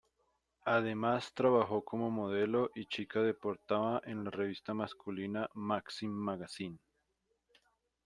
Además 0.65 1.31
trabajó 1.35 1.85
como 1.85 2.09
modelo 2.09 2.71
y 2.73 2.87
chica 2.87 3.21
de 3.21 3.35
portada 3.35 4.01
en 4.05 4.23
la 4.23 4.31
revista 4.31 4.73
masculina 4.73 5.47
"Maxim 5.53 6.09
Magazine". 6.11 6.79